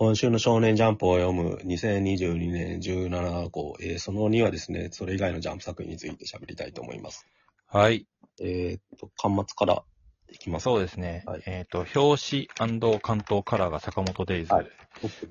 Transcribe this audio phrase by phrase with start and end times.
[0.00, 7.26] 今週の少年ジャンプを読む2022年17号、えーその2はですね、それ以外のジャンプ作品について喋りたいと思います。
[7.66, 8.06] はい。
[8.40, 9.82] えーっと、端末から
[10.32, 10.62] いきます。
[10.62, 11.22] そうですね。
[11.26, 14.54] はいえっ、と、表紙関東カラーが坂本デイズ。
[14.54, 14.66] はい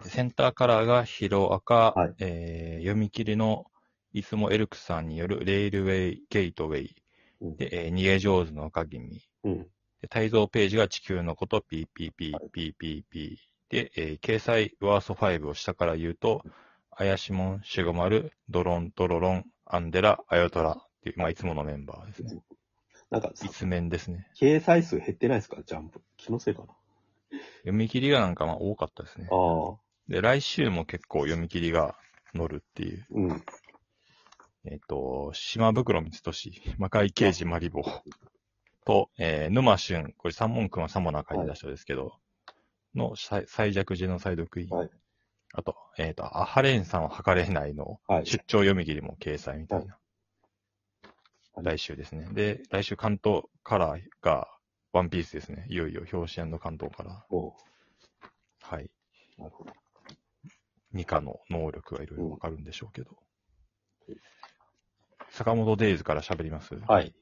[0.04, 3.66] センターカラーがヒロアカ、はいえー読み切りの
[4.14, 6.96] いつもエルクさんによるレールウェイゲートウェイ。
[7.42, 9.20] うんで、えー逃げ上手の赤君。
[9.46, 9.68] うん。
[10.00, 13.49] で、対蔵ページが地球のこと PPP、はい PPP。
[13.70, 16.44] で、えー掲載ワースト5を下から言うと、
[16.92, 22.42] あやしもん、シュゴマル、ドロン、ドロロン、アンデラ、アヨトラっていう、まあ、いつものメンバーですね。
[23.10, 24.28] なんか、一面ですね。
[24.40, 25.62] 掲載数減ってないですか？
[25.66, 26.02] ジャンプ。
[26.18, 26.68] 気のせいかな。
[27.60, 29.28] 読み切りがなんかまあ多かったですね。
[29.32, 29.36] あ
[29.74, 29.78] あ。
[30.08, 31.96] で、来週も結構読み切りが
[32.34, 33.06] 乗るっていう。
[33.12, 33.44] うん。
[34.66, 37.84] えっ、と、島袋光俊、 魔界刑事マリボ
[38.86, 42.14] と、えー沼俊、これ三門君はサモナー書いてた人ですけど、
[42.96, 44.78] の最最弱ジェノサイドクイーン。
[44.78, 44.90] はい
[45.52, 48.26] あと、えっ、と、アハレンさんは測れないの、はい。
[48.28, 49.94] 出張読み切りも掲載みたいな。
[49.96, 52.30] はい来週ですね。
[52.32, 54.48] で、来週関東カラーが
[54.94, 55.66] ワンピースですね。
[55.70, 57.54] いよいよ表紙関東カラおうー。
[58.62, 58.90] はい。
[59.38, 59.74] なるほど。
[60.94, 63.18] ニカの能力がいろいろわかるんでしょうけど。
[65.32, 66.76] 坂本デイズから喋ります？
[66.88, 67.14] はい。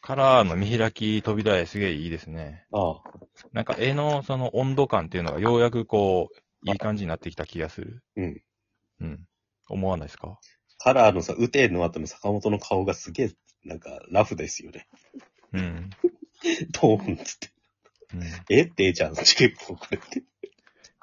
[0.00, 2.66] カラーの見開き扉絵すげえいいですね。
[2.72, 3.02] ああ。
[3.52, 8.02] なんか絵のその温度感っていうのがようやくこう、いい感じになってきた気がする。
[8.16, 8.42] うん。
[9.00, 9.26] うん。
[9.68, 10.38] 思わないですか？
[10.78, 13.30] カラーのさ、雨天の後の坂本の顔がすげえ、
[13.64, 14.88] なんか、ラフですよね。
[15.52, 15.90] うん。
[16.72, 17.50] ドーンっつって。
[18.14, 18.22] うん。
[18.48, 18.62] え？
[18.62, 20.22] ってえちゃん、チケットこれって。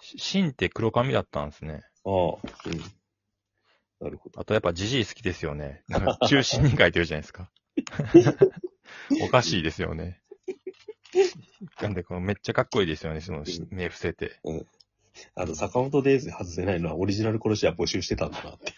[0.02, 1.84] しシンって黒髪だったんですね。
[2.06, 2.12] ああ。
[2.12, 2.80] うん。
[4.02, 4.40] なるほど。
[4.40, 5.84] あとやっぱジジイ好きですよね。
[5.88, 7.52] なんか中心に書いてるじゃないですか。
[9.24, 10.22] おかしいですよね。
[11.82, 14.40] なんでこのめっちゃかっこいいですよね、そのし目伏せて。
[15.36, 18.76] あと、坂本デイズで外せないのはオリジナル殺し屋募集してたんだなっていう。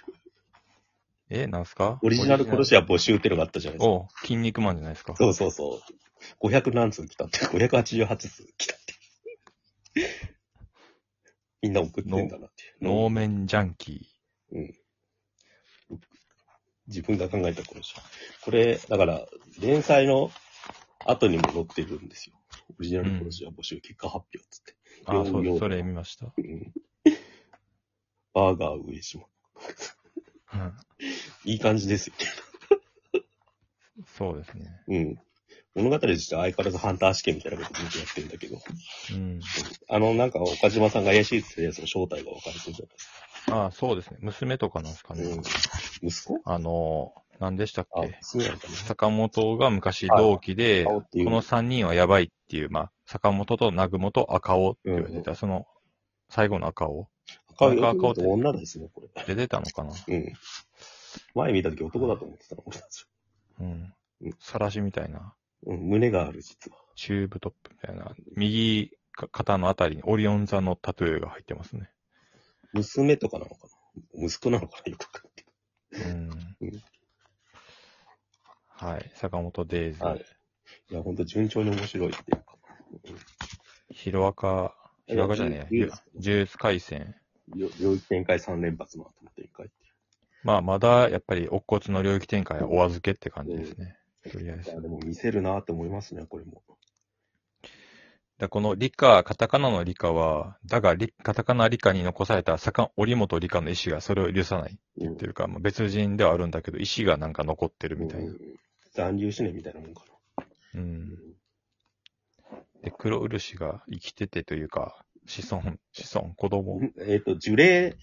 [1.30, 2.00] え、なんすか？
[2.02, 3.92] オリジナル殺し屋募集ってのがあったじゃないですか。
[3.92, 5.16] お筋肉マンじゃないですか。
[5.16, 5.80] そうそうそ
[6.42, 6.48] う。
[6.48, 8.94] 500何通来たって、588通来たって。
[11.62, 12.84] みんな送ってんだなっていう。
[12.84, 14.10] ノーメンジャンキ
[14.52, 14.76] うん。
[16.88, 18.02] 自分が考えた殺し屋。
[18.44, 19.28] これ、だから、
[19.60, 20.32] 連載の
[21.06, 22.41] 後にも載ってるんですよ。
[22.80, 24.76] オリジナル殺し屋募集結果発表っつって。
[25.06, 25.22] ー。
[25.22, 26.34] あ、そうようそれ見ました。
[26.38, 26.74] うん。
[28.34, 29.26] バーガー上島。
[30.54, 30.74] うん
[31.46, 32.14] いい感じですよ。
[34.18, 34.82] そうですね。
[34.88, 35.20] うん。
[35.74, 38.62] 物語としては相変わらずハンター試験みたいなことずっとやってるんだけど。
[39.14, 39.40] うん。
[39.90, 43.08] あの、なんか岡島さんが怪しいって言ってるやつの正体がわかるそうじゃないです
[43.48, 43.66] か。
[43.66, 44.18] あそうですね。
[44.22, 45.24] 娘とかなんですかね。
[45.24, 45.42] うん。
[46.02, 46.40] 息子？
[46.46, 48.20] あの、何でしたっあけ。
[48.86, 50.86] 坂本が昔同期で。
[50.86, 55.66] この三人はやばいっていう、まあ、坂本と南雲と赤尾って言われてた、その、
[56.30, 57.10] 最後の赤尾
[57.58, 59.26] 赤い赤顔って女ですね、これ。
[59.26, 59.90] 出てたのかな？
[59.90, 60.34] うん。
[61.34, 63.08] 前見たとき男だと思ってたの、俺たち。
[63.60, 64.34] うんうん。
[64.40, 65.34] さらしみたいな、
[65.66, 66.78] うん、胸がある、実は。
[66.96, 71.90] チューブトップみたいな、右か肩のあたりにオリオン座のタトゥーが入ってますね。
[72.74, 73.68] 娘とかなのか
[74.16, 74.28] な？
[74.28, 74.92] 息子なのかな？
[74.92, 76.30] よくわかんないうん
[76.62, 76.84] うん。
[78.82, 79.12] はい。
[79.16, 80.04] 坂本デイズ。
[80.04, 80.26] はい
[80.90, 82.58] いや、ほんと順調に面白いっていうか。
[83.90, 84.76] ヒロアカ、
[85.08, 87.16] ヒロアカじゃねえやいや、ジュース回戦。
[87.56, 89.88] よ領域展開3連発の後の展開ってい
[90.44, 93.98] まあ、まだ、やっぱり、乙骨の領域展開はお預けって感じですね。
[94.32, 94.70] とりあえず。
[94.72, 96.64] や、でも見せるなって思いますね、これも。
[98.38, 108.34] だこの理科、カタカナの理科は、だが理、カタカナ理科に残された坂、折本理科の意思がそれを許さないうんっていうか、まあ、別人ではあるんだけど、意思がなんか残ってるみたいなう。
[108.34, 108.40] ん
[108.94, 110.04] 残留思念みたいなもんか
[110.38, 110.46] な。
[110.76, 111.10] うん。
[112.84, 116.82] で、黒漆が生きててというか、子孫、子孫、子供。
[117.06, 117.96] えっ、と、呪霊、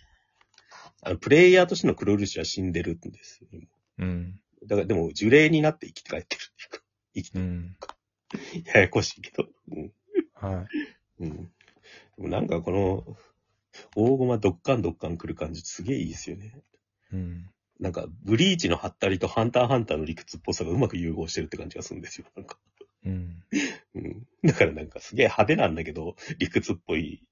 [1.02, 3.68] あの、プレイヤーとしての黒漆は死んでるんですよ、ね。
[3.98, 4.40] うん。
[4.66, 6.84] だから、でも、呪霊になって生きて帰ってるっていうか、
[7.14, 7.76] 生きてうん。
[8.74, 9.48] ややこしいけど。
[9.70, 9.92] うん。
[10.34, 10.66] は
[11.18, 11.24] い。
[11.24, 11.36] うん。
[11.36, 11.48] で
[12.18, 13.16] もなんかこの、
[13.94, 16.60] 大駒ドッカンドッカン来る感じすげえいいですよね。
[17.12, 17.50] うん。
[17.80, 22.26] なんか、ブリーチのハったりとハンターハンターの理屈っぽさがうまく融合してるって感じがするんですよ。
[22.36, 22.58] なんか。
[23.04, 23.42] うん。
[23.94, 24.26] うん。
[24.42, 27.22] だからなんかすげえ派手なんだけど、理屈っぽい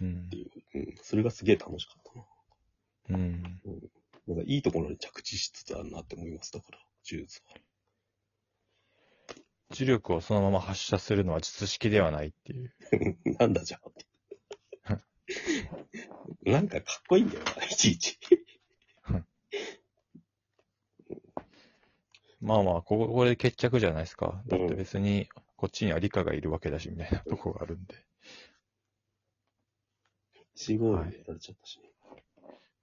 [0.00, 0.36] うんって。
[0.36, 0.50] いう。
[0.74, 0.94] うん。
[1.02, 2.02] それがすげえ楽しかっ
[3.06, 3.18] たな。
[3.18, 3.42] うん。
[4.26, 6.52] なんかいいところに着地しつつあるなって思います。
[6.52, 7.54] だから、ジューズは。
[9.72, 12.72] 磁力をそのまま発射するのは術式ではないっていう。
[13.38, 13.90] なんだじゃあ。
[16.50, 18.18] なんかかっこいいんだよな、いちいち。
[22.44, 24.42] まあまあ、ここここで決着じゃないですか。
[24.46, 27.94] だって別に、こっちには理科がいるわけだし、みたいなとこがあるんで。
[30.58, 31.90] 1ゴールでやられちゃったしね。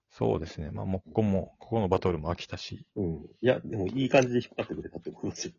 [0.10, 0.72] そうですね。
[0.72, 3.14] まあ、もうここも、ここのバトルも飽きたし、うん。
[3.16, 5.54] いや、でもいい感じで引っ張ってくれたって思いますよ。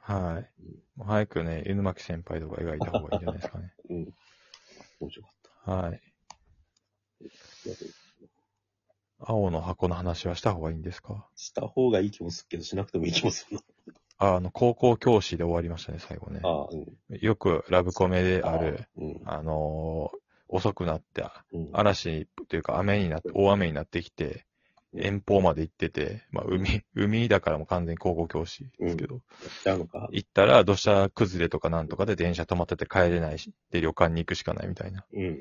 [0.00, 0.62] はい。
[0.96, 3.74] もう早くね、犬巻先輩とか描いた方がいいんじゃないですかね。
[3.90, 4.14] うん。
[5.00, 6.00] 面白かっはい。
[9.20, 11.26] 青の箱の話はした方がいいんですか？
[11.36, 13.62] した方がいい気もするけど、しなくてもいい気もするな。
[14.20, 16.40] ああの、高校教師で終わりましたね、最後ね。
[16.42, 17.18] ああ、うん。
[17.20, 19.20] よくラブコメである、うん。
[19.24, 20.18] あのー
[20.50, 21.68] 遅くなって、うん。
[21.74, 24.46] 嵐というか雨になって、大雨になってきて、
[24.96, 29.22] 遠方まで行ってて、まあ海、海だからもう完全に高校教師ですけど、やっ
[29.62, 30.08] ちゃうのか。
[30.10, 35.04] 行ったら土砂崩れとかなんとかで電車止まってて帰れないし、で旅館に行くしかないみたいな。
[35.12, 35.22] うん。
[35.22, 35.38] うん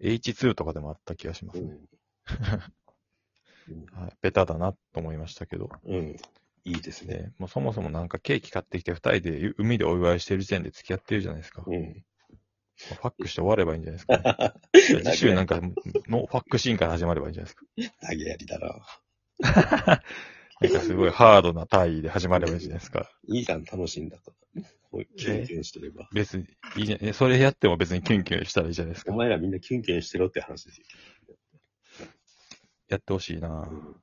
[0.00, 1.70] H2 とかでもあった気がしますね。
[1.70, 1.88] うん。
[3.92, 5.70] はい、ベタだなと思いましたけど。
[5.84, 6.16] うん。
[6.64, 7.14] いいですね。
[7.14, 11.62] で、もうそもそもなんかケーキ買ってきて二人で海でお祝いしてる時点で付き合ってるじゃないですか。
[11.66, 12.04] うん。
[12.76, 14.04] ファックして終わればいいんじゃない
[14.72, 15.12] ですか、 ね。
[15.12, 18.08] 次週なんかのファックシーンから始まればいいんじゃないですか。
[18.10, 18.84] 投げやりだな。
[20.60, 23.10] なんかすごいハードな体位で始まればいいじゃないですか。
[23.28, 24.62] いいじゃん、楽しいんだから。
[24.90, 26.08] こうキュンキュンしてれば。
[26.14, 26.46] 別に、
[26.76, 29.12] いいじゃん、それやっても別にキュンキュンしたらいいじゃないですか。
[29.12, 30.86] お前らみんなキュンキュンしてろって話ですよ。
[32.88, 33.96] やってほしいなうん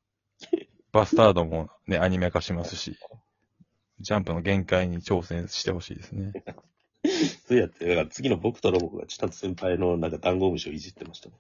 [0.91, 2.97] バスタードもね、アニメ化しますし、
[4.00, 6.33] ジャンプの限界に挑戦してほしいですね。
[7.47, 11.39] そうやって、だから次の僕とロボコが千達先輩のなんかダンゴムシをいじってましたもん。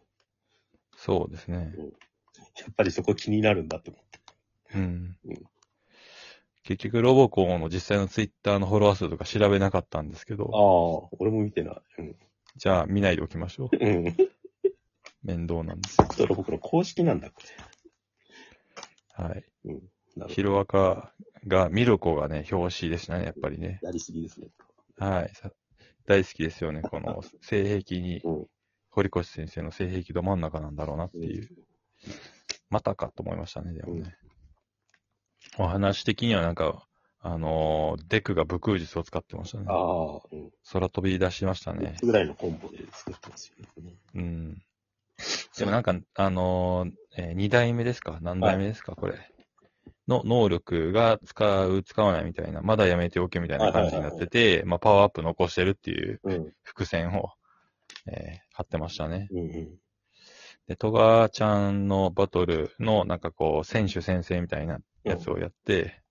[0.97, 1.73] そうですね。
[2.57, 4.19] やっぱりそこ気になるんだって思って。
[4.75, 5.35] うんうん。
[6.63, 11.81] 結局、ロボコンの実際のツイッターのフォロワー数とか調べなかったんですけあど、あ、俺も見てない。
[11.99, 12.15] うん。
[12.55, 13.77] じゃあ見ないでおきましょう。
[13.79, 14.15] うん。
[15.23, 15.97] 面倒なんです。
[15.97, 17.41] 僕とロボコの公式なんだ、こ
[19.13, 19.35] はい。
[19.35, 19.45] れ。
[19.65, 19.73] うん。
[19.75, 19.89] なる
[20.23, 21.13] ほヒロアカ
[21.47, 23.79] が、ミルコがね、表紙でしたね、やっぱりね。
[23.81, 23.87] ど。
[23.87, 24.47] やりすぎですね。
[24.97, 25.29] はい。
[25.33, 25.51] さ
[26.05, 28.47] 大好きですよね、この性癖に、うん。
[28.89, 31.49] 堀越先生の性癖ど真ん中なんだろうなっていう。
[32.69, 34.15] またかと思いましたね、でもね。
[35.57, 36.87] お話的にはなんか、
[37.25, 39.73] あのーデクが武空術を使ってましたねあ。
[39.73, 40.51] あ、うん。
[40.71, 41.99] 空飛び出しましたね3。
[41.99, 43.95] つぐらいのコンボで作ってますよね。
[44.15, 44.61] うん。
[45.57, 48.19] でもなんか、あのーえー二代目ですか？
[48.21, 49.13] 何代目ですか、これ。
[50.07, 56.53] の能力が使う、使わないみたいな、まだやめておけみたいな感じになってて、まあ、パワーアップ残してるっていううん。
[56.63, 57.29] 伏線を、
[58.07, 59.27] えー貼ってましたね。
[59.31, 59.77] うんうん。
[60.67, 66.01] で、トガちゃんのバトルの、なんかこう、選手先生みたいなやつをやって、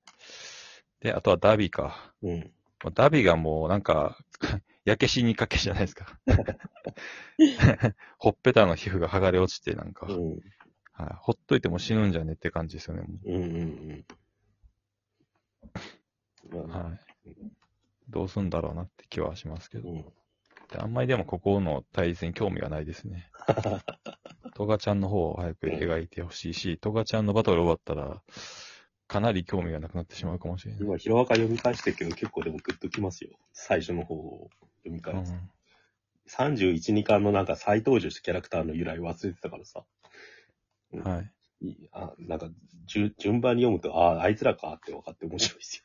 [1.01, 2.15] で、あとはダビか。
[2.23, 2.53] うん。
[2.95, 4.17] ダビがもうなんか、
[4.85, 6.19] 焼け死にかけじゃないですか。
[8.19, 10.39] ほっぺたの皮膚が剥がれ落ちて、なんか、うん。
[10.93, 13.03] はい、ほっといても死ぬんじゃねって感じですよね。
[13.03, 13.45] もうんうん
[16.53, 16.71] うん。
[16.71, 16.99] はい。
[18.09, 19.89] どうすんだろうなって気はしますけど。
[19.89, 20.05] うん。
[20.71, 23.31] であんまりでもここの対戦興味がないですね。
[24.55, 28.23] トガちゃんの方を早く描いてほしいし、トガちゃんのバトル終わったら、
[29.09, 30.81] かなり興味がなくなってしまうかもしれない。
[30.83, 33.31] 今、ヒロアカ読み返してるけど、結構でもグッときますよ。
[33.53, 34.49] 最初の方を
[34.85, 35.33] 読みう返す。
[35.33, 35.51] ん、
[36.31, 39.85] 31、2巻のなんか再登場したキャラクターの由来忘れてたからさ。
[40.93, 41.23] は
[41.61, 41.67] い。
[41.67, 42.49] いいあなんか、
[42.87, 45.85] 順順番に読むと、ああ、あいつらかって分かって面白いです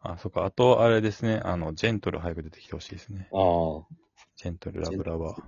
[0.00, 0.44] あ、そっか。
[0.44, 1.40] あと、あれですね。
[1.44, 3.28] あの、ジェントル早く出てきてほしいですね。
[3.32, 3.86] よ。
[3.88, 3.96] ああ。
[4.36, 5.34] ジェントルラブラバー。
[5.34, 5.40] ー。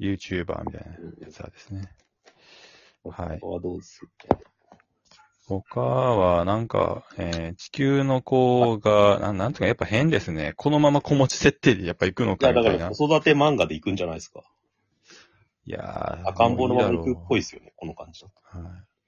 [0.00, 1.88] YouTuber みたいなやつらですね。
[3.04, 4.10] はいはどうする
[5.46, 10.54] 他は、なんか、えー地球の子が、なんなんていうか、やっぱ変ですね。
[10.56, 12.88] このまま子持ち設定でやっぱ行くのいや、だかかみたいな。
[12.88, 14.42] ら子育て漫画で行くんじゃないですか。
[15.66, 18.58] いやー赤ん坊のまま行くっぽいいですよね、この感じだと。
[18.58, 18.64] は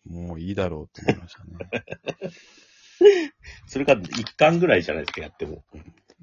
[0.06, 0.08] い。
[0.08, 1.84] もういいだろうと思いましたね。
[3.66, 5.64] それが一巻ぐらいじゃないですか、やっても。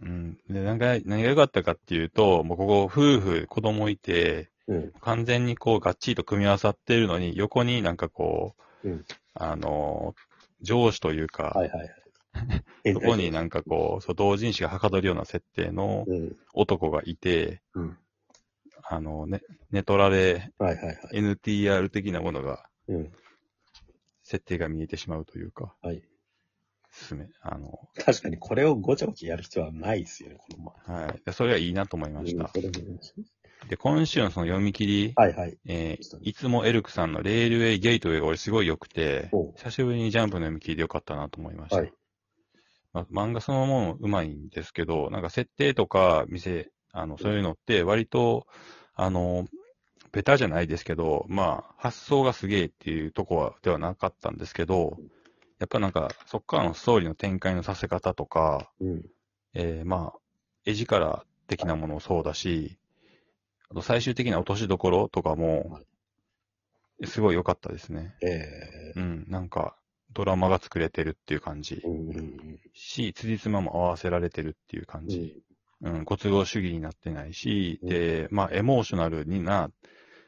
[0.02, 0.38] うん。
[0.50, 2.90] で、なんか、何が良かったかっていうと、もうここ、夫
[3.20, 4.92] 婦、子供いて、うん。
[5.02, 11.94] 完全にこう、がっちりと組み合わさってるのに、横になんかこう、うんあのー、上司というか、はいはいはい。
[12.94, 16.38] そこになんかこう、そう同人誌がはかどるような設定のうん。
[16.54, 17.98] 男がいて、うん。
[18.84, 20.98] あの、ね、ネトラレ、はいはいはい。
[21.14, 23.12] NTR 的なものが、うん。
[24.24, 26.04] 設定が見えてしまうというか、はい。
[26.92, 31.22] 進め、あの、確かにこれをごちゃごちゃやる必要はないですよね、このまはい。
[31.26, 33.00] でそれはいいなと思いましたうん。
[33.70, 35.58] で、今週のその読み切り、はいはい。
[35.66, 41.78] えーいつもエルクさんのレールウェイゲートウェイが俺すごい良くて久しぶりにジャンプの読み切りで良かったなと思いました。
[41.78, 41.94] はい
[42.94, 48.46] まあ、漫画そのものうまいんですけど、なんか設定とか店、あの、そういうのって割と、
[48.94, 49.48] あの、
[50.12, 54.98] ベタじゃないですけど、まあ、発想がすげえっていうとこは、ではなかったんですけど、
[55.58, 59.06] やっぱなんか、そっからのストーリーの展開のさせ方とか、うん。
[59.56, 60.20] えーまあ、
[60.66, 62.78] 絵力的なものもそうだし、
[63.74, 65.82] あと最終的な落としどころとかもは、
[67.06, 68.16] すごい良かったですね。
[68.22, 69.76] えうん、なんか、
[70.14, 71.88] ドラマが作れてるっていう感じえ。
[71.88, 75.08] うんうんし、辻褄も合わせられてるっていう感うん。
[75.10, 75.44] じ。
[75.82, 79.70] うん、ご都合主義になってないし、うんで、まあ、エモーショナルにな、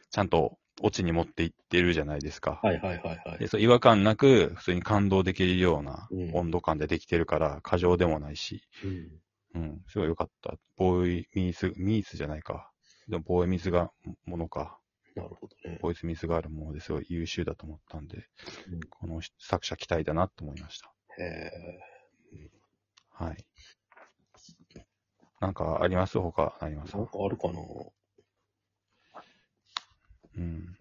[0.10, 2.60] ちゃんとオチに持っていってるじゃないですか。
[2.64, 3.48] はいはいはいはいで、。
[3.48, 9.22] そう違和感なく、普通に感動できるようなうん温度感でできてるから、過剰でもないし、うん
[9.54, 10.56] うん、すごい良かった。
[10.76, 12.72] ボーイミース、ミースじゃないか。
[13.08, 13.92] でも、ボーイミスが
[14.26, 14.80] ものか。
[15.16, 15.80] なるほどね。
[15.82, 18.28] ボイスミスがあるものですごい優秀だと思ったんで、
[18.70, 20.92] うんこの作者期待だなと思いました。
[21.18, 21.52] へえ。
[23.12, 23.46] はい。
[25.40, 26.20] なんかあります？
[26.20, 27.60] 他、ありますなんかあるかな？
[30.38, 30.78] うん。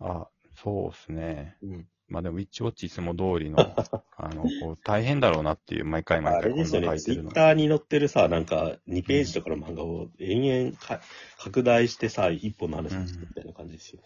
[0.00, 1.56] あ、そうですね。
[1.62, 1.88] うん。
[2.08, 3.58] まあでも、ウィッチウォッチいつも通りの、
[4.16, 6.98] あの、こう大変だろうなっていう、毎回毎あ回れですよね。
[6.98, 11.00] ツイッターに載ってるさ、なんか2ページとかの漫画を延々か
[11.38, 14.02] 拡大してさ、一本の話にするみたいな感じですよ。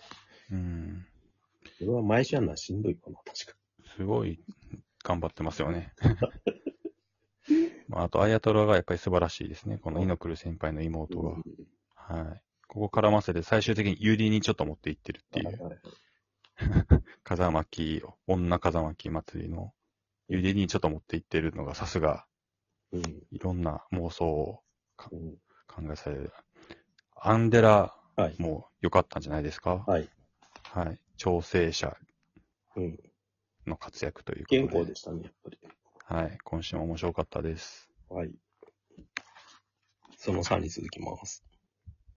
[0.53, 1.07] うん。
[1.79, 3.59] それは毎週やるのはしんどいかな、確か
[3.97, 4.41] すごい
[5.03, 5.93] 頑張ってますよね。
[7.89, 9.79] まあ、あと、アヤトラがやっぱり素晴らしいですね。
[9.79, 11.31] このイノクル先輩の妹が。
[11.31, 11.45] うん
[11.95, 12.43] はい。
[12.67, 15.47] ここ絡ませて最終的にユリにちょっと持っていってるっていう。
[15.47, 15.79] はいはいはい
[17.25, 19.73] 風巻き、女風巻き祭りの
[20.29, 22.27] ユリにちょっと持っていってるのがさすが、
[22.93, 24.63] うんいろんな妄想を
[25.13, 25.37] うん
[25.67, 26.33] 考えされる。
[27.17, 28.35] アンデラはい。
[28.39, 29.85] も良かったんじゃないですか？
[29.87, 30.09] はい。
[30.65, 31.01] はい。
[31.17, 31.97] 調整者
[32.77, 32.99] うん。
[33.67, 34.69] の活躍ということで。
[34.69, 35.59] 健康でしたね、やっぱり。
[36.05, 36.39] はい。
[36.43, 37.89] 今週も面白かったです。
[38.09, 38.35] はい。
[40.17, 41.45] その3に続きます。